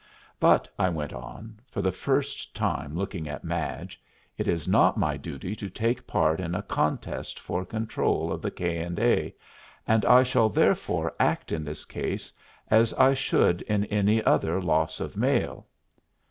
[0.39, 4.01] "But," I went on, for the first time looking at Madge,
[4.35, 8.49] "it is not my duty to take part in a contest for control of the
[8.49, 8.77] K.
[8.79, 9.35] & A.,
[9.87, 12.33] and I shall therefore act in this case
[12.69, 15.67] as I should in any other loss of mail."